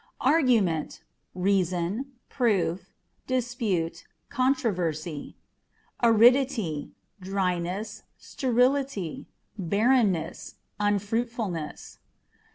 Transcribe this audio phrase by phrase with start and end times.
[0.21, 1.01] Argumentâ€"
[1.35, 2.91] reason, proof;
[3.27, 5.37] dispute, controversy.
[6.01, 9.27] Aridity â€" dryness; sterility,
[9.59, 11.99] barrenness, unfruitfulness.